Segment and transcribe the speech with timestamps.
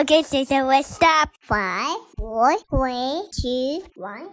[0.00, 1.28] Okay, so, so let's stop.
[1.42, 4.30] Five, four, three, two, one.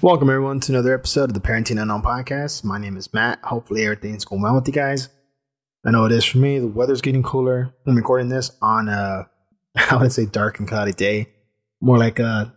[0.00, 2.62] Welcome everyone to another episode of the Parenting Unknown Podcast.
[2.62, 3.40] My name is Matt.
[3.42, 5.08] Hopefully everything's going well with you guys.
[5.86, 6.58] I know it is for me.
[6.58, 7.72] The weather's getting cooler.
[7.86, 9.28] I'm recording this on a,
[9.90, 11.28] I would say dark and cloudy day.
[11.80, 12.52] More like a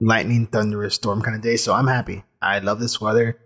[0.00, 1.56] lightning, thunderous storm kind of day.
[1.56, 2.24] So I'm happy.
[2.40, 3.38] I love this weather.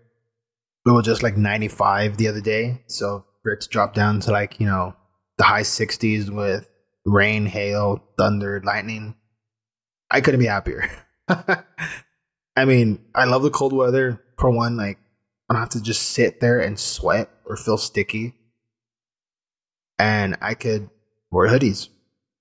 [0.87, 2.83] It was just like 95 the other day.
[2.87, 4.95] So for it to drop down to like, you know,
[5.37, 6.71] the high 60s with
[7.05, 9.17] rain, hail, thunder, lightning,
[10.11, 10.89] I couldn't be happier.
[11.29, 14.23] I mean, I love the cold weather.
[14.39, 14.99] For one, like
[15.51, 18.35] I don't have to just sit there and sweat or feel sticky.
[19.99, 20.91] And I could
[21.31, 21.89] wear hoodies.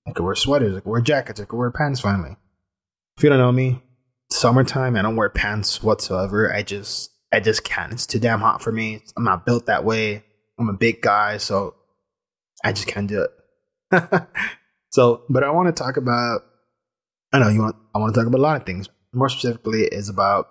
[0.06, 0.76] I could wear sweaters.
[0.76, 1.40] I could wear jackets.
[1.40, 2.36] I could wear pants finally.
[3.16, 3.82] If you don't know me,
[4.30, 6.52] summertime, I don't wear pants whatsoever.
[6.52, 7.92] I just I just can't.
[7.92, 9.02] It's too damn hot for me.
[9.16, 10.24] I'm not built that way.
[10.58, 11.74] I'm a big guy, so
[12.64, 14.02] I just can't do it.
[14.90, 16.42] so, but I want to talk about
[17.32, 19.82] I know you want I want to talk about a lot of things, more specifically,
[19.82, 20.48] is about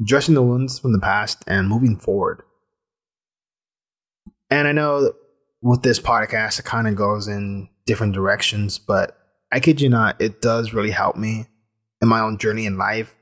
[0.00, 2.42] addressing the wounds from the past and moving forward.
[4.50, 5.12] And I know
[5.64, 9.18] with this podcast, it kind of goes in different directions, but
[9.50, 11.46] I kid you not, it does really help me
[12.02, 13.16] in my own journey in life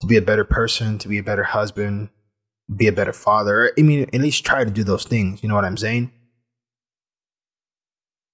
[0.00, 2.08] to be a better person, to be a better husband,
[2.74, 3.72] be a better father.
[3.78, 5.42] I mean, at least try to do those things.
[5.42, 6.10] You know what I'm saying?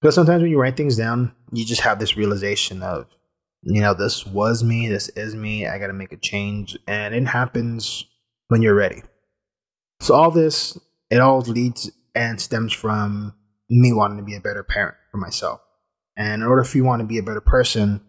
[0.00, 3.06] Because sometimes when you write things down, you just have this realization of,
[3.62, 6.78] you know, this was me, this is me, I got to make a change.
[6.86, 8.04] And it happens
[8.48, 9.02] when you're ready.
[10.00, 10.78] So, all this,
[11.10, 13.34] it all leads and stems from
[13.68, 15.60] me wanting to be a better parent for myself.
[16.16, 18.02] And in order for you want to be a better person,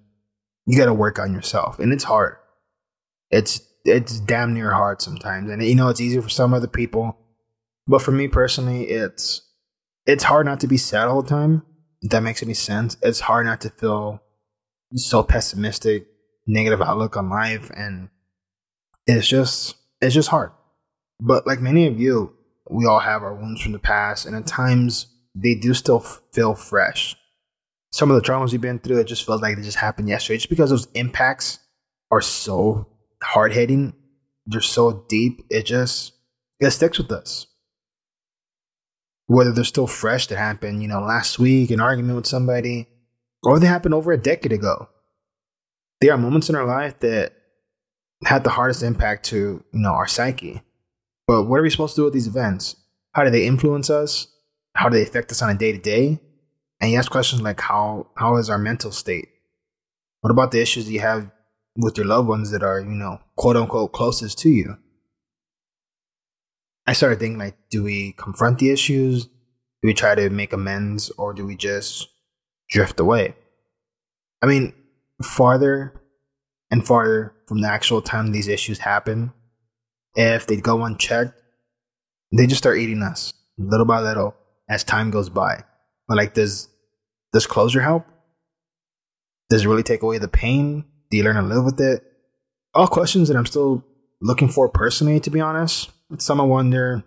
[0.65, 1.79] you got to work on yourself.
[1.79, 2.35] And it's hard.
[3.31, 5.49] It's, it's damn near hard sometimes.
[5.49, 7.17] And you know, it's easier for some other people.
[7.87, 9.41] But for me personally, it's,
[10.05, 11.63] it's hard not to be sad all the time.
[12.01, 12.97] If that makes any sense.
[13.01, 14.21] It's hard not to feel
[14.95, 16.07] so pessimistic,
[16.45, 18.09] negative outlook on life, and
[19.07, 20.51] it's just it's just hard.
[21.19, 22.35] But like many of you,
[22.69, 26.55] we all have our wounds from the past, and at times they do still feel
[26.55, 27.15] fresh.
[27.91, 30.37] Some of the traumas we've been through, it just feels like they just happened yesterday,
[30.37, 31.59] just because those impacts
[32.11, 32.87] are so
[33.21, 33.93] hard hitting,
[34.45, 35.45] they're so deep.
[35.49, 36.13] It just
[36.59, 37.47] it sticks with us.
[39.27, 42.87] Whether they're still fresh that happened, you know, last week, an argument with somebody,
[43.41, 44.89] or they happened over a decade ago.
[46.01, 47.33] There are moments in our life that
[48.25, 50.61] had the hardest impact to, you know, our psyche.
[51.33, 52.75] But what are we supposed to do with these events?
[53.13, 54.27] How do they influence us?
[54.75, 56.19] How do they affect us on a day to day?
[56.79, 59.29] And you ask questions like how how is our mental state?
[60.21, 61.31] What about the issues you have
[61.75, 64.77] with your loved ones that are, you know, quote unquote closest to you?
[66.85, 69.25] I started thinking like, do we confront the issues?
[69.25, 69.31] Do
[69.87, 72.09] we try to make amends or do we just
[72.69, 73.33] drift away.
[74.43, 74.75] I mean,
[75.23, 75.99] farther
[76.69, 79.33] and farther from the actual time these issues happen,
[80.15, 81.39] if they go unchecked,
[82.35, 84.35] they just start eating us little by little
[84.69, 85.63] as time goes by.
[86.07, 86.69] But like, does
[87.31, 88.05] does closure help?
[89.49, 90.85] Does it really take away the pain?
[91.09, 92.03] Do you learn to live with it?
[92.73, 93.85] All questions that I'm still
[94.21, 95.91] looking for personally, to be honest.
[96.17, 97.03] Some I wonder,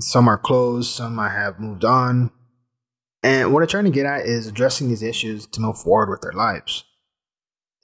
[0.00, 2.30] some are closed, some I have moved on,
[3.22, 6.22] and what I'm trying to get at is addressing these issues to move forward with
[6.22, 6.84] their lives.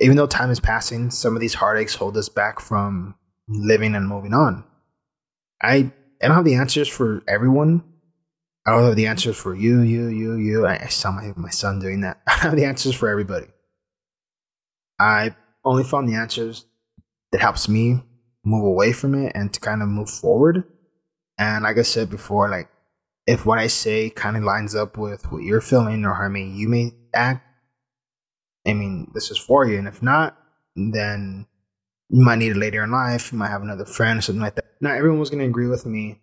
[0.00, 3.14] Even though time is passing, some of these heartaches hold us back from
[3.48, 4.64] living and moving on.
[5.62, 5.90] I,
[6.22, 7.82] I don't have the answers for everyone.
[8.66, 10.66] I don't have the answers for you, you, you, you.
[10.66, 12.20] I, I saw my, my son doing that.
[12.26, 13.46] I have the answers for everybody.
[15.00, 16.66] I only found the answers
[17.32, 18.02] that helps me
[18.44, 20.64] move away from it and to kind of move forward.
[21.38, 22.68] And like I said before, like
[23.26, 26.68] if what I say kind of lines up with what you're feeling or how you
[26.68, 27.46] may act,
[28.66, 29.78] I mean, this is for you.
[29.78, 30.36] And if not,
[30.74, 31.46] then
[32.10, 33.32] you might need it later in life.
[33.32, 34.64] You might have another friend or something like that.
[34.80, 36.20] Not everyone was going to agree with me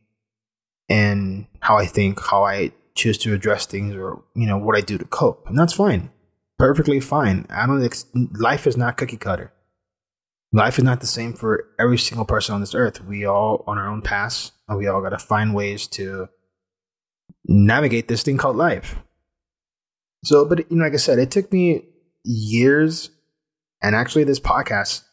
[0.89, 4.81] and how I think, how I choose to address things, or you know what I
[4.81, 6.11] do to cope, and that's fine,
[6.57, 7.45] perfectly fine.
[7.49, 7.83] I don't.
[7.83, 9.51] Ex- life is not cookie cutter.
[10.53, 13.03] Life is not the same for every single person on this earth.
[13.03, 16.29] We all on our own paths, and we all got to find ways to
[17.45, 18.95] navigate this thing called life.
[20.23, 21.85] So, but you know, like I said, it took me
[22.23, 23.09] years,
[23.81, 25.03] and actually, this podcast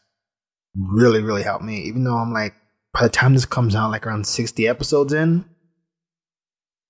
[0.75, 1.81] really, really helped me.
[1.81, 2.55] Even though I'm like,
[2.93, 5.45] by the time this comes out, like around 60 episodes in,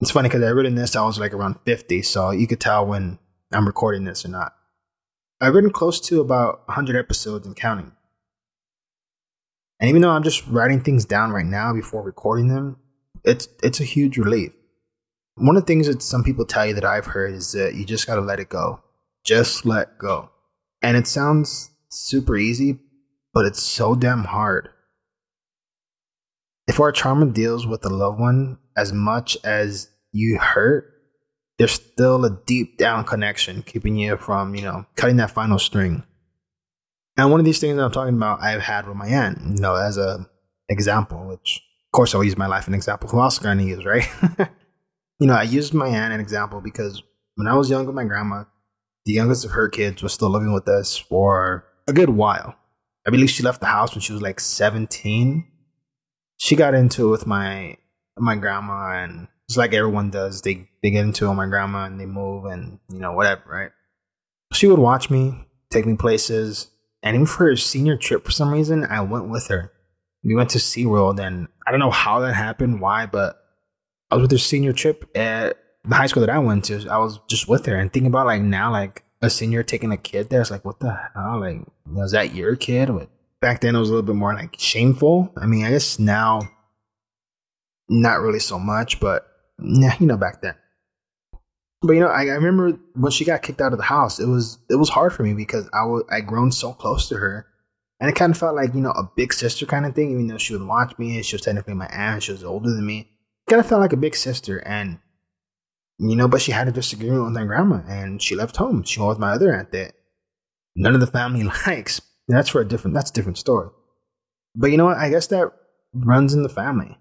[0.02, 2.86] It's funny because I written this, I was like around 50, so you could tell
[2.86, 3.20] when
[3.54, 4.54] I'm recording this or not.
[5.40, 7.94] I've written close to about 100 episodes and counting.
[9.80, 12.78] And even though I'm just writing things down right now before recording them,
[13.24, 14.52] it's it's a huge relief.
[15.36, 17.86] One of the things that some people tell you that I've heard is that you
[17.86, 18.82] just got to let it go.
[19.24, 20.30] Just let go.
[20.82, 22.80] And it sounds super easy,
[23.34, 24.70] but it's so damn hard.
[26.68, 30.94] If our trauma deals with a loved one as much as you hurt,
[31.58, 36.04] there's still a deep down connection keeping you from, you know, cutting that final string.
[37.18, 39.76] And one of these things I'm talking about, I've had with my aunt, you know,
[39.76, 40.28] as a
[40.70, 43.10] example, which of course I'll use my life an example.
[43.10, 44.08] Who else going to use, right?
[45.20, 47.04] you know, I used my aunt an example because
[47.36, 48.46] when I was young with my grandma,
[49.06, 52.56] the youngest of her kids was still living with us for a good while.
[53.06, 55.46] I believe she left the house when she was like 17.
[56.38, 57.78] She got into it with my
[58.18, 60.42] my grandma and it's like everyone does.
[60.42, 63.44] They they get into it with my grandma and they move and you know, whatever,
[63.48, 63.72] right?
[64.54, 66.70] She would watch me, take me places,
[67.02, 69.72] and even for her senior trip for some reason, I went with her.
[70.24, 73.38] We went to SeaWorld and I don't know how that happened, why, but
[74.10, 76.88] I was with her senior trip at the high school that I went to.
[76.90, 79.98] I was just with her and thinking about like now, like a senior taking a
[79.98, 80.42] kid there.
[80.42, 81.40] It's like, what the hell?
[81.40, 82.90] Like, was that your kid?
[82.90, 83.10] But
[83.40, 85.32] back then it was a little bit more like shameful.
[85.38, 86.42] I mean, I guess now,
[87.90, 89.26] not really so much, but
[89.60, 90.56] yeah, you know, back then.
[91.82, 94.28] But you know, I, I remember when she got kicked out of the house, it
[94.28, 97.48] was it was hard for me because I was I grown so close to her,
[98.00, 100.12] and it kind of felt like you know a big sister kind of thing.
[100.12, 102.70] Even though she would watch me, and she was technically my aunt, she was older
[102.70, 103.00] than me.
[103.48, 105.00] It kind of felt like a big sister, and
[106.00, 108.84] you know, but she had a disagreement with my grandma, and she left home.
[108.84, 109.94] She went with my other aunt that
[110.76, 112.02] none of the family likes.
[112.28, 112.96] That's for a different.
[112.96, 113.70] That's a different story.
[114.56, 114.98] But you know what?
[114.98, 115.52] I guess that
[115.94, 116.98] runs in the family.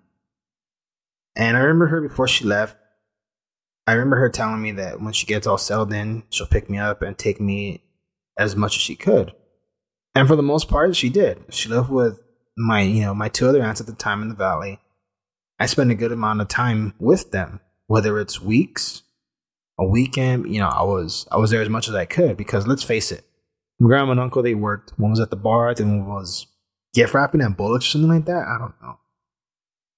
[1.36, 2.76] And I remember her before she left.
[3.86, 6.78] I remember her telling me that when she gets all settled in, she'll pick me
[6.78, 7.82] up and take me
[8.38, 9.32] as much as she could.
[10.14, 11.44] And for the most part, she did.
[11.50, 12.20] She lived with
[12.56, 14.78] my, you know, my two other aunts at the time in the valley.
[15.58, 19.02] I spent a good amount of time with them, whether it's weeks,
[19.78, 20.52] a weekend.
[20.52, 23.12] You know, I was I was there as much as I could because let's face
[23.12, 23.24] it,
[23.78, 24.92] my grandma and uncle they worked.
[24.98, 26.46] One was at the bar, then one was
[26.94, 28.46] gift wrapping and bullets or something like that.
[28.46, 28.98] I don't know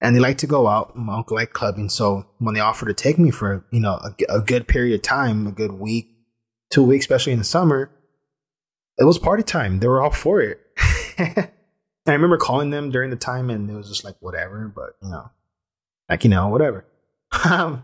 [0.01, 0.95] and they like to go out.
[0.95, 4.35] My uncle liked clubbing, so when they offered to take me for you know a,
[4.37, 6.09] a good period of time, a good week,
[6.69, 7.89] two weeks, especially in the summer,
[8.97, 9.79] it was party time.
[9.79, 10.59] They were all for it.
[11.17, 15.09] I remember calling them during the time, and it was just like whatever, but you
[15.09, 15.31] know,
[16.09, 16.85] like you know, whatever.
[17.43, 17.83] Um,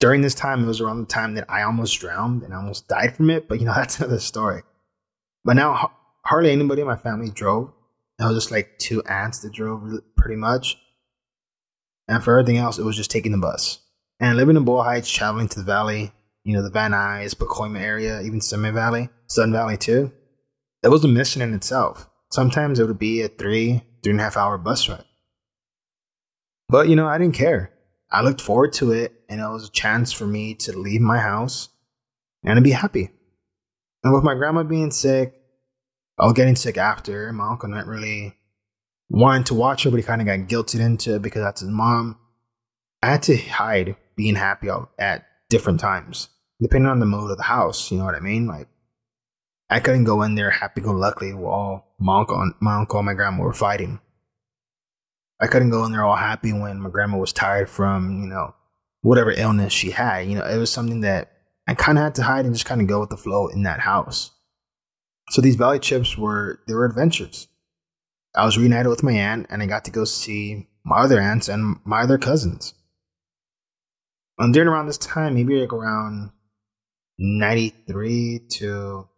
[0.00, 2.88] during this time, it was around the time that I almost drowned and I almost
[2.88, 3.48] died from it.
[3.48, 4.62] But you know, that's another story.
[5.44, 5.92] But now,
[6.24, 7.72] hardly anybody in my family drove.
[8.18, 10.78] It was just like two aunts that drove pretty much.
[12.08, 13.80] And for everything else, it was just taking the bus.
[14.20, 16.12] And living in Boyle Heights, traveling to the valley,
[16.44, 20.12] you know, the Van Nuys, Pacoima area, even Simi Valley, Sun Valley too,
[20.82, 22.08] it was a mission in itself.
[22.30, 25.04] Sometimes it would be a three, three and a half hour bus ride.
[26.68, 27.71] But, you know, I didn't care.
[28.12, 31.18] I looked forward to it, and it was a chance for me to leave my
[31.18, 31.70] house
[32.44, 33.10] and to be happy.
[34.04, 35.34] And with my grandma being sick,
[36.18, 37.32] I was getting sick after.
[37.32, 38.36] My uncle not really
[39.08, 41.70] wanted to watch her, but he kind of got guilted into it because that's his
[41.70, 42.18] mom.
[43.02, 44.68] I had to hide being happy
[44.98, 46.28] at different times,
[46.60, 47.90] depending on the mood of the house.
[47.90, 48.46] You know what I mean?
[48.46, 48.68] Like,
[49.70, 53.14] I couldn't go in there happy go lucky while my uncle, my uncle and my
[53.14, 54.00] grandma were fighting.
[55.42, 58.54] I couldn't go in there all happy when my grandma was tired from, you know,
[59.00, 60.28] whatever illness she had.
[60.28, 61.32] You know, it was something that
[61.66, 63.64] I kind of had to hide and just kind of go with the flow in
[63.64, 64.30] that house.
[65.30, 67.48] So these valley trips were, they were adventures.
[68.36, 71.48] I was reunited with my aunt and I got to go see my other aunts
[71.48, 72.74] and my other cousins.
[74.38, 76.30] And during around this time, maybe like around
[77.18, 79.08] 93 to,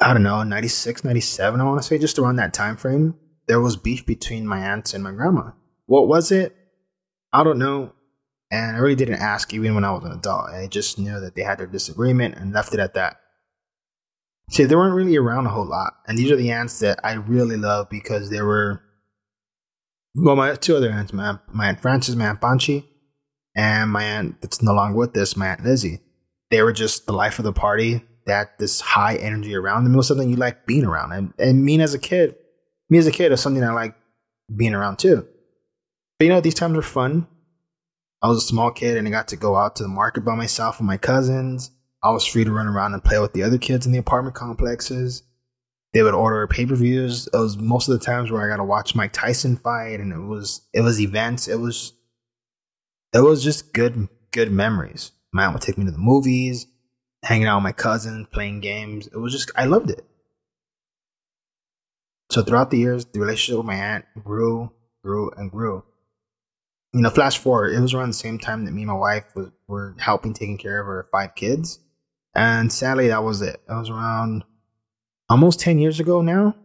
[0.00, 3.14] I don't know, 96, 97, I want to say, just around that time frame,
[3.46, 5.50] there was beef between my aunts and my grandma.
[5.86, 6.56] What was it?
[7.32, 7.92] I don't know.
[8.50, 10.50] And I really didn't ask even when I was an adult.
[10.50, 13.16] I just knew that they had their disagreement and left it at that.
[14.50, 15.94] See, they weren't really around a whole lot.
[16.06, 18.82] And these are the aunts that I really love because they were,
[20.14, 22.84] well, my two other aunts, my, my Aunt Frances, my Aunt Panchi,
[23.56, 26.00] and my aunt that's no longer with us, my Aunt Lizzie.
[26.50, 28.02] They were just the life of the party.
[28.26, 29.94] That this high energy around them.
[29.94, 31.12] Was something you like being around.
[31.12, 32.36] And, and me as a kid,
[32.94, 33.96] me as a kid is something I like
[34.54, 35.26] being around too.
[36.18, 37.26] But you know, these times were fun.
[38.22, 40.36] I was a small kid and I got to go out to the market by
[40.36, 41.72] myself with my cousins.
[42.04, 44.36] I was free to run around and play with the other kids in the apartment
[44.36, 45.24] complexes.
[45.92, 47.26] They would order pay per views.
[47.26, 50.12] It was most of the times where I got to watch Mike Tyson fight, and
[50.12, 51.48] it was it was events.
[51.48, 51.92] It was
[53.12, 55.12] it was just good, good memories.
[55.32, 56.66] My aunt would take me to the movies,
[57.22, 59.06] hanging out with my cousins, playing games.
[59.06, 60.04] It was just, I loved it.
[62.34, 64.72] So throughout the years, the relationship with my aunt grew,
[65.04, 65.84] grew, and grew.
[66.92, 69.22] You know, flash forward, it was around the same time that me and my wife
[69.36, 71.78] was, were helping taking care of our five kids.
[72.34, 73.62] And sadly, that was it.
[73.68, 74.42] It was around
[75.30, 76.56] almost 10 years ago now.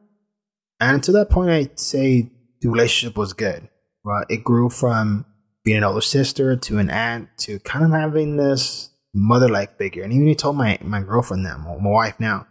[0.80, 3.70] And to that point, I'd say the relationship was good.
[4.04, 4.26] Right?
[4.28, 5.24] It grew from
[5.64, 10.02] being an older sister to an aunt to kind of having this mother like figure.
[10.02, 12.48] And even he told my, my girlfriend that, my, my wife now.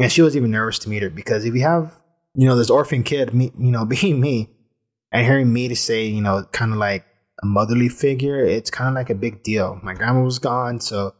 [0.00, 1.94] And she was even nervous to meet her because if you have,
[2.38, 4.48] you know, this orphan kid, me, you know, being me
[5.10, 7.04] and hearing me to say, you know, kind of like
[7.42, 9.80] a motherly figure, it's kind of like a big deal.
[9.82, 11.14] My grandma was gone, so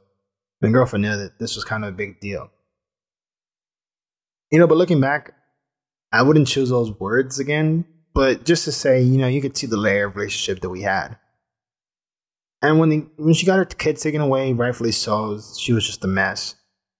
[0.62, 2.50] my girlfriend knew that this was kind of a big deal.
[4.52, 5.34] You know, but looking back,
[6.12, 7.84] I wouldn't choose those words again,
[8.14, 10.82] but just to say, you know, you could see the layer of relationship that we
[10.82, 11.18] had.
[12.62, 16.04] And when the, when she got her kids taken away, rightfully so, she was just
[16.04, 16.54] a mess.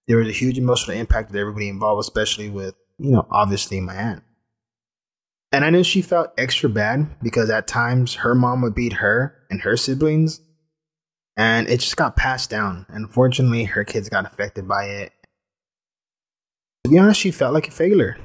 [0.09, 3.95] There was a huge emotional impact with everybody involved, especially with, you know, obviously my
[3.95, 4.23] aunt.
[5.51, 9.35] And I knew she felt extra bad because at times her mom would beat her
[9.51, 10.41] and her siblings,
[11.37, 12.85] and it just got passed down.
[12.89, 15.13] And unfortunately, her kids got affected by it.
[16.85, 18.19] To be honest, she felt like a failure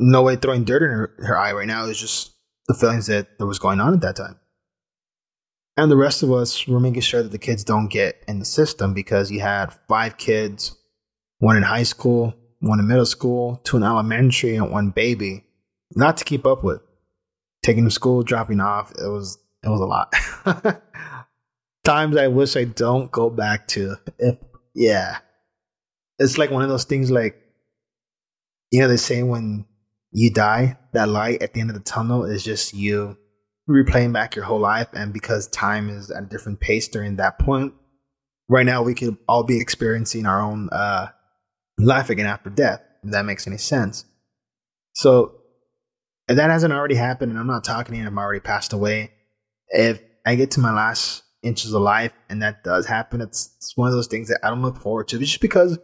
[0.00, 1.84] no way throwing dirt in her, her eye right now.
[1.84, 2.32] is just
[2.66, 4.40] the feelings that, that was going on at that time.
[5.76, 8.44] And the rest of us were making sure that the kids don't get in the
[8.44, 10.76] system because you had five kids,
[11.38, 15.44] one in high school, one in middle school, two in elementary, and one baby.
[15.94, 16.80] Not to keep up with.
[17.62, 20.14] Taking to school, dropping off, it was it was a lot.
[21.84, 23.96] Times I wish I don't go back to.
[24.18, 24.38] If
[24.74, 25.18] yeah.
[26.18, 27.36] It's like one of those things like
[28.70, 29.66] you know, they say when
[30.12, 33.16] you die, that light at the end of the tunnel is just you
[33.68, 34.88] replaying back your whole life.
[34.92, 37.74] And because time is at a different pace during that point,
[38.48, 41.08] right now we could all be experiencing our own uh,
[41.84, 44.04] life again after death, if that makes any sense.
[44.92, 45.36] So
[46.28, 49.12] if that hasn't already happened, and I'm not talking here, I'm already passed away.
[49.68, 53.76] If I get to my last inches of life and that does happen, it's, it's
[53.76, 55.78] one of those things that I don't look forward to just because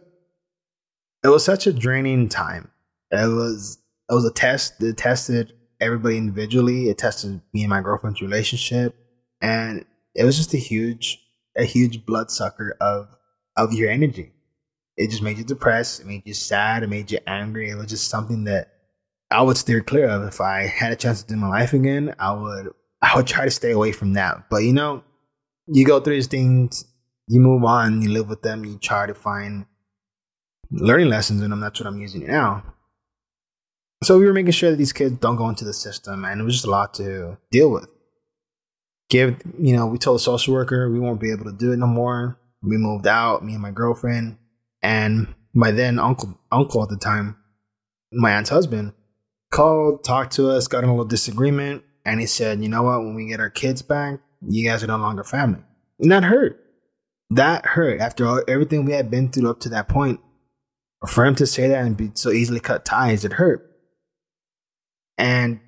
[1.23, 2.71] it was such a draining time.
[3.11, 6.89] It was it was a test that tested everybody individually.
[6.89, 8.95] It tested me and my girlfriend's relationship,
[9.41, 9.85] and
[10.15, 11.21] it was just a huge,
[11.57, 13.17] a huge bloodsucker of
[13.55, 14.31] of your energy.
[14.97, 16.01] It just made you depressed.
[16.01, 16.83] It made you sad.
[16.83, 17.69] It made you angry.
[17.69, 18.73] It was just something that
[19.29, 20.23] I would steer clear of.
[20.23, 23.45] If I had a chance to do my life again, I would I would try
[23.45, 24.49] to stay away from that.
[24.49, 25.03] But you know,
[25.67, 26.85] you go through these things,
[27.27, 29.65] you move on, you live with them, you try to find
[30.71, 31.59] learning lessons in them.
[31.59, 32.63] That's what I'm using it now.
[34.03, 36.43] So we were making sure that these kids don't go into the system, and it
[36.43, 37.87] was just a lot to deal with.
[39.09, 41.77] Give, you know, we told the social worker we won't be able to do it
[41.77, 42.39] no more.
[42.61, 44.37] We moved out, me and my girlfriend,
[44.81, 47.37] and my then uncle, uncle at the time,
[48.11, 48.93] my aunt's husband,
[49.51, 52.99] called, talked to us, got in a little disagreement, and he said, "You know what?
[52.99, 55.63] When we get our kids back, you guys are no longer family."
[55.99, 56.63] And that hurt.
[57.29, 60.19] That hurt after all, everything we had been through up to that point.
[61.07, 63.69] For him to say that and be so easily cut ties, it hurt.
[65.17, 65.59] And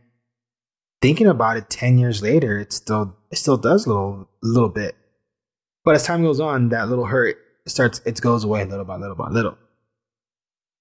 [1.01, 4.95] thinking about it 10 years later, it still, it still does a little, little bit.
[5.83, 7.37] But as time goes on, that little hurt
[7.69, 9.57] starts, it goes away little by little by little.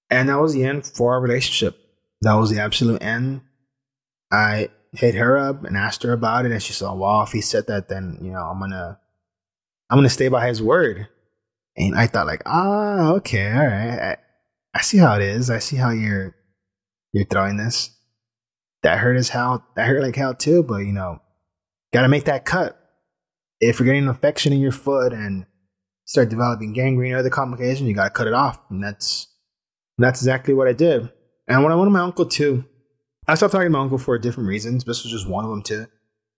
[0.09, 1.77] And that was the end for our relationship.
[2.21, 3.41] That was the absolute end.
[4.31, 7.41] I hit her up and asked her about it, and she said, "Well, if he
[7.41, 8.99] said that, then you know I'm gonna,
[9.89, 11.07] I'm gonna stay by his word."
[11.77, 14.17] And I thought, like, ah, okay, all right, I,
[14.73, 15.49] I see how it is.
[15.49, 16.35] I see how you're,
[17.13, 17.91] you're throwing this
[18.83, 19.65] that hurt as hell.
[19.75, 20.63] That hurt like hell too.
[20.63, 21.21] But you know,
[21.93, 22.75] got to make that cut.
[23.59, 25.45] If you're getting an infection in your foot and
[26.09, 28.59] start developing gangrene or other complications, you got to cut it off.
[28.71, 29.27] And that's
[29.99, 31.07] that's exactly what I did.
[31.47, 32.65] And when I went to my uncle too,
[33.27, 34.83] I stopped talking to my uncle for different reasons.
[34.83, 35.85] This was just one of them too.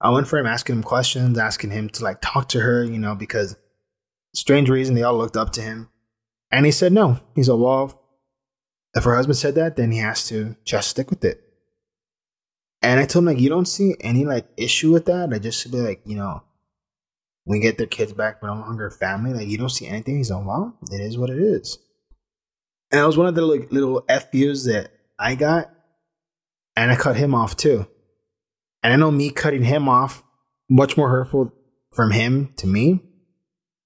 [0.01, 2.99] I went for him, asking him questions, asking him to like talk to her, you
[2.99, 3.55] know, because
[4.35, 5.87] strange reason they all looked up to him.
[6.51, 7.21] And he said no.
[7.33, 7.97] He said, well,
[8.93, 11.41] if her husband said that, then he has to just stick with it.
[12.81, 15.31] And I told him like, you don't see any like issue with that.
[15.31, 16.43] I just be like, you know,
[17.45, 19.33] we get their kids back, but no longer family.
[19.33, 20.17] Like you don't see anything.
[20.17, 21.77] He's like, well, it is what it is.
[22.91, 25.71] And it was one of the like, little FUs that I got,
[26.75, 27.87] and I cut him off too.
[28.83, 30.23] And I know me cutting him off
[30.69, 31.53] much more hurtful
[31.93, 33.01] from him to me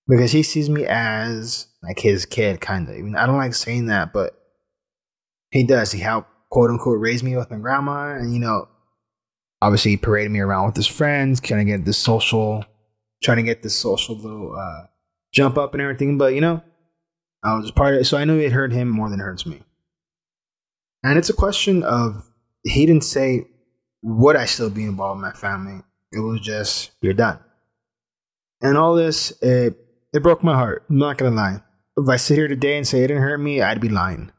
[0.07, 2.95] because he sees me as like his kid, kind of.
[2.95, 4.39] I don't like saying that, but
[5.49, 5.91] he does.
[5.91, 8.67] He helped quote unquote raise me with my grandma, and you know,
[9.61, 12.65] obviously parading me around with his friends, trying to get this social,
[13.23, 14.87] trying to get this social little uh,
[15.33, 16.17] jump up and everything.
[16.17, 16.63] But you know,
[17.43, 19.45] I was part of it, so I knew it hurt him more than it hurts
[19.45, 19.61] me.
[21.03, 22.23] And it's a question of
[22.63, 23.45] he didn't say
[24.01, 25.81] would I still be involved in my family.
[26.11, 27.39] It was just you're done.
[28.61, 29.77] And all this, it
[30.13, 30.85] it broke my heart.
[30.89, 31.61] I'm not gonna lie.
[31.97, 34.31] If I sit here today and say it didn't hurt me, I'd be lying.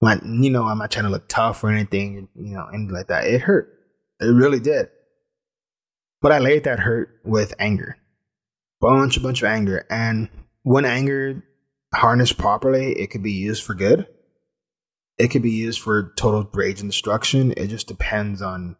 [0.00, 3.06] Like, you know, I'm not trying to look tough or anything, you know, anything like
[3.06, 3.24] that.
[3.24, 3.72] It hurt.
[4.20, 4.88] It really did.
[6.22, 7.98] But I laid that hurt with anger.
[8.80, 9.84] Bunch, a bunch of anger.
[9.90, 10.28] And
[10.62, 11.44] when anger
[11.94, 14.06] harnessed properly, it could be used for good.
[15.18, 17.52] It could be used for total rage and destruction.
[17.56, 18.76] It just depends on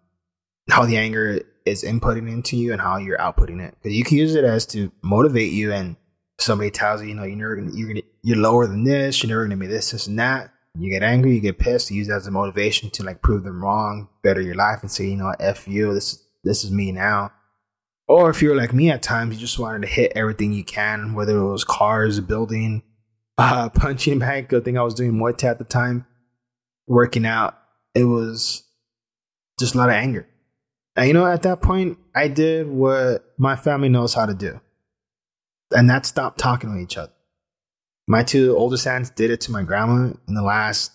[0.71, 3.75] how the anger is inputting into you and how you're outputting it.
[3.83, 5.97] Because you can use it as to motivate you, and
[6.39, 9.23] somebody tells you, you know, you're never gonna, you're gonna, you're lower than this.
[9.23, 10.53] You're never gonna be this, this, and that.
[10.79, 11.91] You get angry, you get pissed.
[11.91, 14.91] You use that as a motivation to like prove them wrong, better your life, and
[14.91, 15.93] say, you know, f you.
[15.93, 17.33] This this is me now.
[18.09, 21.15] Or if you're like me at times, you just wanted to hit everything you can,
[21.15, 22.83] whether it was cars, building,
[23.39, 24.49] uh, punching bag.
[24.49, 26.07] Good thing I was doing Muay Thai at the time,
[26.87, 27.59] working out.
[27.95, 28.65] It was
[29.59, 30.27] just a lot of anger.
[30.97, 34.61] And you know, at that point, I did what my family knows how to do,
[35.71, 37.13] and that stopped talking to each other.
[38.07, 40.93] My two oldest aunts did it to my grandma in the last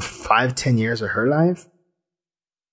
[0.00, 1.66] five, ten years of her life.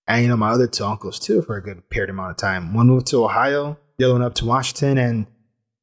[0.07, 2.73] And you know, my other two uncles too for a good period amount of time.
[2.73, 5.27] One moved to Ohio, the other one up to Washington, and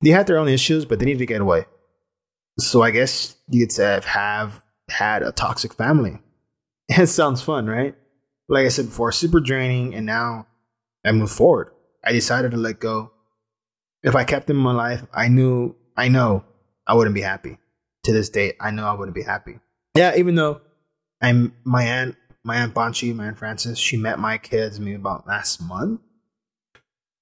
[0.02, 1.66] they had their own issues, but they needed to get away.
[2.58, 6.18] So I guess you could say I've have had a toxic family.
[6.86, 7.94] It sounds fun, right?
[8.46, 10.46] Like I said before, super draining, and now
[11.02, 11.70] I moved forward.
[12.04, 13.10] I decided to let go.
[14.02, 16.44] If I kept them in my life, I knew I know
[16.86, 17.56] I wouldn't be happy.
[18.04, 19.60] To this day, I know I wouldn't be happy.
[19.96, 20.60] Yeah, even though
[21.22, 25.26] I'm my aunt, my aunt Banchi, my aunt Frances, she met my kids maybe about
[25.26, 26.00] last month.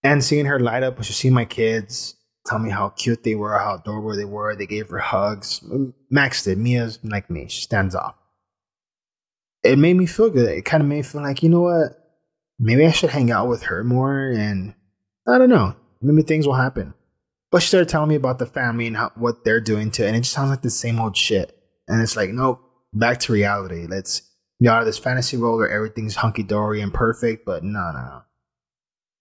[0.03, 3.37] And seeing her light up when she see my kids, tell me how cute they
[3.37, 4.57] were, how adorable they were.
[4.57, 5.61] They gave her hugs.
[5.61, 6.59] Mm, Max did.
[6.59, 7.47] Mia's like me.
[7.49, 8.17] She stands off.
[9.63, 10.49] It made me feel good.
[10.49, 11.93] It kind of made me feel like, you know what?
[12.59, 14.31] Maybe I should hang out with her more.
[14.31, 14.75] And
[15.27, 15.77] I don't know.
[16.01, 16.95] Maybe things will happen.
[17.53, 20.07] But she started telling me about the family and how, what they're doing to.
[20.07, 21.57] And it just sounds like the same old shit.
[21.87, 22.61] And it's like, nope,
[22.93, 23.87] back to reality.
[23.87, 24.23] Let's
[24.63, 27.45] get out of this fantasy world where everything's hunky dory and perfect.
[27.45, 28.23] But no, no, no.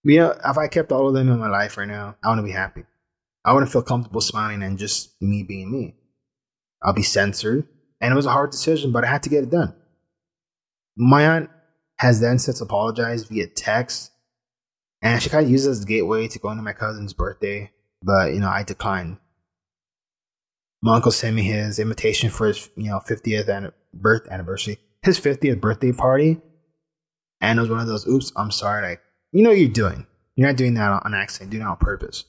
[0.04, 2.38] You know, if I kept all of them in my life right now, I want
[2.38, 2.84] to be happy.
[3.44, 5.96] I wouldn't feel comfortable smiling and just me being me.
[6.82, 7.66] I'll be censored.
[8.00, 9.74] And it was a hard decision, but I had to get it done.
[10.96, 11.50] My aunt
[11.98, 14.10] has then since apologized via text.
[15.02, 17.70] And she kind of used as a gateway to going to my cousin's birthday.
[18.02, 19.18] But, you know, I declined.
[20.82, 25.20] My uncle sent me his invitation for his, you know, 50th an- birth anniversary, his
[25.20, 26.40] 50th birthday party.
[27.40, 28.88] And it was one of those, oops, I'm sorry.
[28.88, 30.06] Like, you know what you're doing.
[30.36, 32.24] You're not doing that on accident, doing it on purpose.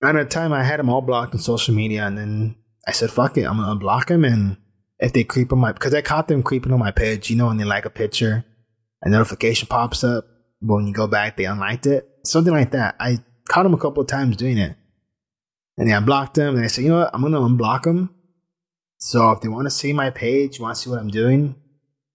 [0.00, 2.56] And at the time, I had them all blocked on social media, and then
[2.88, 4.56] I said, "Fuck it, I'm gonna unblock them." And
[4.98, 7.46] if they creep on my, because I caught them creeping on my page, you know,
[7.46, 8.44] when they like a picture,
[9.02, 10.26] a notification pops up,
[10.60, 12.96] but when you go back, they unliked it, something like that.
[12.98, 13.18] I
[13.48, 14.76] caught them a couple of times doing it,
[15.78, 17.10] and then I blocked them, and I said, "You know what?
[17.14, 18.10] I'm gonna unblock them."
[18.98, 21.54] So if they want to see my page, want to see what I'm doing,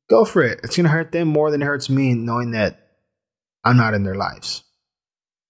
[0.10, 0.60] go for it.
[0.64, 2.80] It's gonna hurt them more than it hurts me, knowing that
[3.64, 4.64] I'm not in their lives.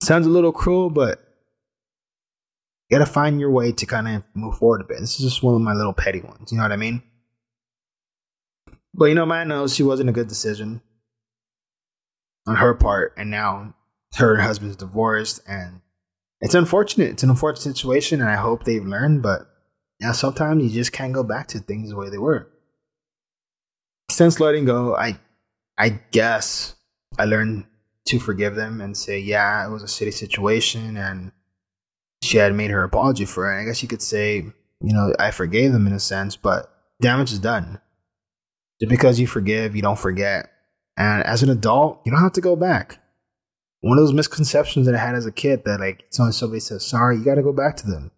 [0.02, 1.20] Sounds a little cruel, but
[2.90, 5.00] you gotta find your way to kind of move forward a bit.
[5.00, 6.52] This is just one of my little petty ones.
[6.52, 7.04] You know what I mean?
[8.94, 10.82] But you know, man knows she wasn't a good decision
[12.48, 13.76] on her part, and now
[14.16, 15.82] her husband's divorced, and
[16.42, 17.12] it's unfortunate.
[17.12, 19.22] It's an unfortunate situation, and I hope they've learned.
[19.22, 19.48] But
[20.00, 22.50] yeah, sometimes you just can't go back to things the way they were.
[24.18, 25.20] Since letting go, I,
[25.78, 26.74] I guess
[27.20, 27.66] I learned
[28.08, 31.32] to forgive them and say, yeah, it was a shitty situation, and
[32.24, 33.62] she had made her apology for it.
[33.62, 37.32] I guess you could say, you know, I forgave them in a sense, but damage
[37.32, 37.80] is done.
[38.82, 40.52] Just because you forgive, you don't forget.
[40.98, 43.00] And as an adult, you don't have to go back.
[43.82, 46.84] One of those misconceptions that I had as a kid that like as somebody says
[46.84, 48.10] sorry, you gotta go back to them.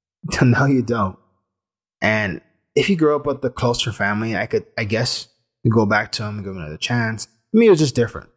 [0.40, 1.18] no, you don't.
[2.00, 2.42] And
[2.76, 5.26] if you grow up with a closer family, I could I guess
[5.70, 7.28] go back to them and give them another chance.
[7.52, 8.30] Me, it was just different.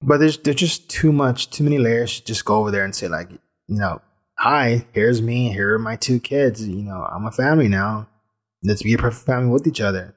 [0.00, 2.94] But there's there's just too much, too many layers to just go over there and
[2.94, 4.00] say like, you know,
[4.36, 6.66] hi, here's me, here are my two kids.
[6.66, 8.08] You know, I'm a family now.
[8.64, 10.14] Let's be a perfect family with each other.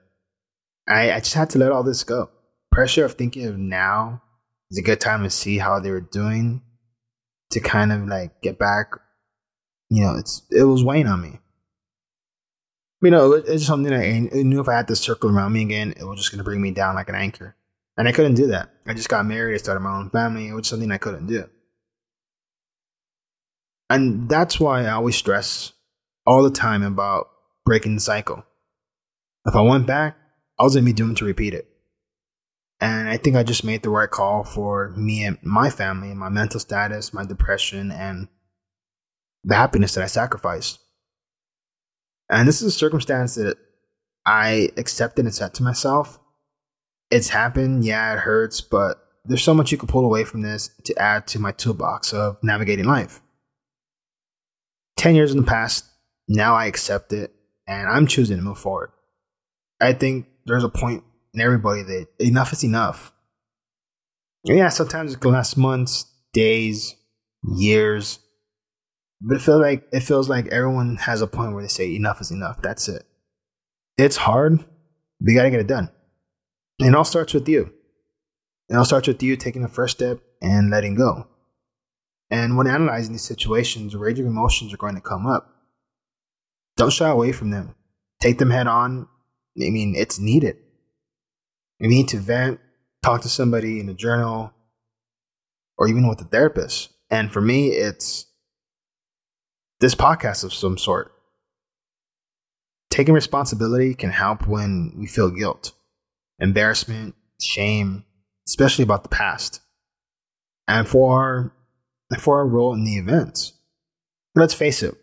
[0.87, 2.29] I, I just had to let all this go.
[2.71, 4.21] Pressure of thinking of now
[4.69, 6.61] is a good time to see how they were doing
[7.51, 8.93] to kind of like get back.
[9.89, 11.39] You know, it's it was weighing on me.
[13.01, 15.93] You know, it's something that I knew if I had to circle around me again,
[15.97, 17.55] it was just going to bring me down like an anchor.
[17.97, 18.69] And I couldn't do that.
[18.87, 21.49] I just got married, I started my own family, which is something I couldn't do.
[23.89, 25.73] And that's why I always stress
[26.25, 27.27] all the time about
[27.65, 28.43] breaking the cycle.
[29.45, 30.17] If I went back,
[30.59, 31.67] I was going to be doomed to repeat it.
[32.81, 36.29] And I think I just made the right call for me and my family, my
[36.29, 38.27] mental status, my depression, and
[39.43, 40.79] the happiness that I sacrificed.
[42.29, 43.57] And this is a circumstance that
[44.25, 46.19] I accepted and said to myself,
[47.11, 47.85] it's happened.
[47.85, 51.27] Yeah, it hurts, but there's so much you can pull away from this to add
[51.27, 53.21] to my toolbox of navigating life.
[54.97, 55.85] 10 years in the past,
[56.27, 57.33] now I accept it
[57.67, 58.91] and I'm choosing to move forward.
[59.81, 63.11] I think there's a point in everybody that enough is enough.
[64.43, 66.95] Yeah, sometimes it can last months, days,
[67.43, 68.19] years,
[69.21, 72.21] but it feels like it feels like everyone has a point where they say enough
[72.21, 72.61] is enough.
[72.61, 73.03] That's it.
[73.97, 75.89] It's hard, but you gotta get it done.
[76.79, 77.71] And it all starts with you.
[78.69, 81.27] It all starts with you taking the first step and letting go.
[82.29, 85.49] And when analyzing these situations, a range of emotions are going to come up.
[86.75, 87.75] Don't shy away from them.
[88.19, 89.07] Take them head on.
[89.57, 90.57] I mean, it's needed.
[91.79, 92.59] You need to vent,
[93.03, 94.51] talk to somebody in a journal,
[95.77, 96.89] or even with a therapist.
[97.09, 98.25] And for me, it's
[99.85, 101.13] this podcast of some sort.
[102.89, 105.73] Taking responsibility can help when we feel guilt,
[106.39, 108.03] embarrassment, shame,
[108.47, 109.61] especially about the past.
[110.67, 111.53] And for our,
[112.19, 113.53] for our role in the events.
[114.33, 114.95] Let's face it,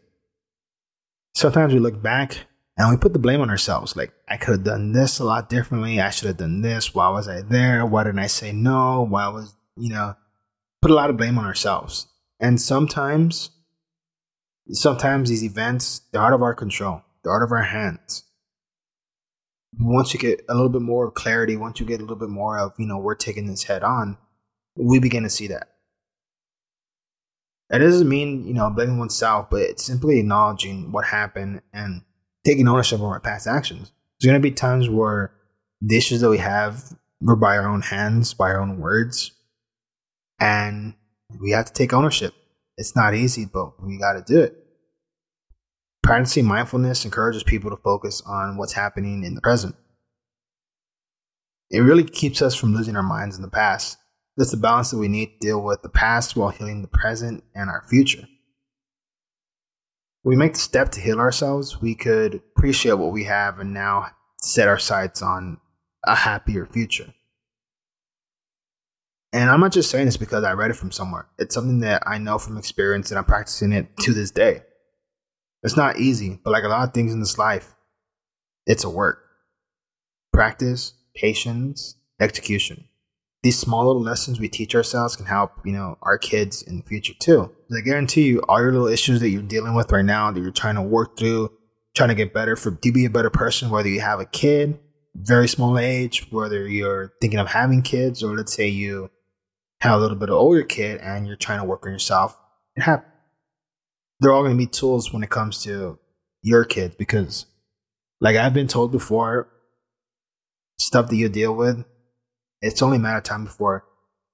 [1.36, 2.38] sometimes we look back
[2.76, 3.94] and we put the blame on ourselves.
[3.94, 6.00] Like, I could have done this a lot differently.
[6.00, 6.92] I should have done this.
[6.92, 7.86] Why was I there?
[7.86, 9.06] Why didn't I say no?
[9.08, 10.16] Why was, you know,
[10.80, 12.08] put a lot of blame on ourselves.
[12.40, 13.50] And sometimes,
[14.70, 18.24] sometimes these events, they're out of our control, they're out of our hands.
[19.78, 22.58] Once you get a little bit more clarity, once you get a little bit more
[22.58, 24.18] of, you know, we're taking this head on,
[24.76, 25.68] we begin to see that.
[27.70, 32.02] That doesn't mean, you know, blaming oneself, but it's simply acknowledging what happened and
[32.44, 33.92] taking ownership of our past actions.
[34.20, 35.32] There's going to be times where
[35.80, 39.32] the issues that we have were by our own hands, by our own words,
[40.38, 40.94] and
[41.40, 42.34] we have to take ownership.
[42.76, 44.56] It's not easy, but we got to do it.
[46.02, 49.76] Practicing mindfulness encourages people to focus on what's happening in the present.
[51.70, 53.98] It really keeps us from losing our minds in the past.
[54.36, 57.44] That's the balance that we need to deal with the past while healing the present
[57.54, 58.26] and our future
[60.24, 64.06] we make the step to heal ourselves, we could appreciate what we have and now
[64.40, 65.58] set our sights on
[66.04, 67.12] a happier future.
[69.32, 71.26] And I'm not just saying this because I read it from somewhere.
[71.38, 74.62] It's something that I know from experience and I'm practicing it to this day.
[75.62, 77.74] It's not easy, but like a lot of things in this life,
[78.66, 79.20] it's a work.
[80.32, 82.88] Practice, patience, execution
[83.42, 86.82] these small little lessons we teach ourselves can help, you know, our kids in the
[86.84, 87.50] future too.
[87.76, 90.52] I guarantee you, all your little issues that you're dealing with right now, that you're
[90.52, 91.50] trying to work through,
[91.94, 94.78] trying to get better for to be a better person, whether you have a kid,
[95.14, 99.10] very small age, whether you're thinking of having kids, or let's say you
[99.82, 102.36] have a little bit of older kid and you're trying to work on yourself.
[102.76, 105.98] They're all going to be tools when it comes to
[106.42, 107.46] your kids because,
[108.20, 109.48] like I've been told before,
[110.78, 111.84] stuff that you deal with
[112.62, 113.84] it's only a matter of time before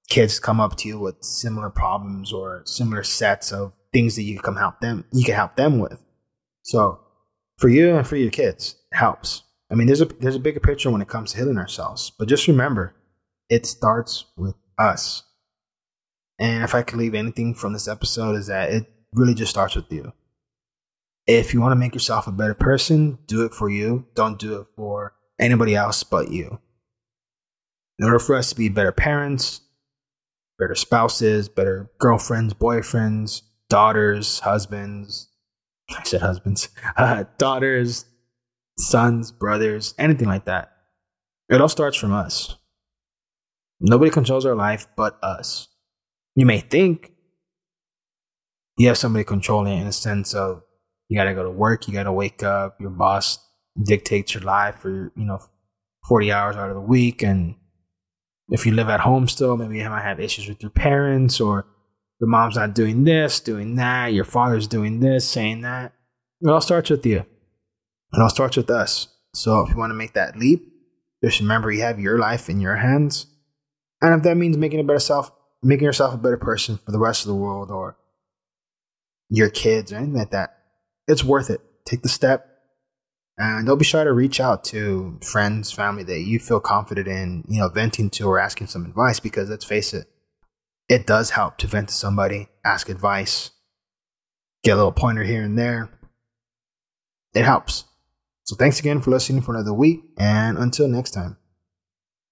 [0.07, 4.35] kids come up to you with similar problems or similar sets of things that you
[4.35, 5.99] can come help them you can help them with.
[6.61, 6.99] So
[7.57, 9.43] for you and for your kids, it helps.
[9.71, 12.11] I mean, there's a there's a bigger picture when it comes to healing ourselves.
[12.17, 12.95] But just remember,
[13.49, 15.23] it starts with us.
[16.39, 19.75] And if I could leave anything from this episode, is that it really just starts
[19.75, 20.13] with you.
[21.27, 24.07] If you want to make yourself a better person, do it for you.
[24.15, 26.59] Don't do it for anybody else but you
[27.99, 29.61] in order for us to be better parents,
[30.57, 35.27] better spouses, better girlfriends, boyfriends, daughters, husbands,
[35.89, 38.05] I said husbands, uh, daughters,
[38.77, 40.71] sons, brothers, anything like that.
[41.49, 42.55] It all starts from us.
[43.81, 45.67] Nobody controls our life but us.
[46.39, 47.11] You may think
[48.77, 50.63] you have somebody controlling it in a sense of
[51.09, 53.39] you gotta go to work, you gotta wake up, your boss
[53.85, 55.39] dictates your life for, you know,
[56.07, 57.55] 40 hours out of the week and
[58.47, 61.67] if you live at home still, maybe you might have issues with your parents or
[62.21, 65.91] your mom's not doing this, doing that, your father's doing this, saying that.
[66.41, 67.17] It all starts with you.
[67.17, 69.09] It all starts with us.
[69.33, 70.65] So if you want to make that leap,
[71.21, 73.25] just remember you have your life in your hands.
[74.01, 76.99] And if that means making a better self, making yourself a better person for the
[76.99, 77.97] rest of the world or
[79.29, 80.57] your kids or anything like that,
[81.07, 81.61] it's worth it.
[81.85, 82.47] Take the step
[83.37, 87.45] And don't be shy to reach out to friends, family that you feel confident in,
[87.47, 90.07] you know, venting to or asking some advice because let's face it,
[90.89, 93.51] it does help to vent to somebody, ask advice,
[94.63, 95.89] get a little pointer here and there.
[97.33, 97.85] It helps.
[98.43, 101.38] So thanks again for listening for another week, and until next time.